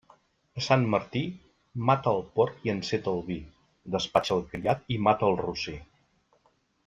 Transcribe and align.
A 0.59 0.61
Sant 0.67 0.85
Martí, 0.93 1.19
mata 1.89 2.13
el 2.19 2.23
porc 2.39 2.65
i 2.69 2.71
enceta 2.73 3.13
el 3.13 3.21
vi, 3.29 3.37
despatxa 3.97 4.35
el 4.37 4.43
criat 4.55 4.91
i 4.97 4.99
mata 5.09 5.29
el 5.33 5.37
rossí. 5.45 5.77